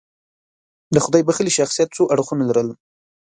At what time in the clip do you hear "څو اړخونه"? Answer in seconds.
1.95-2.43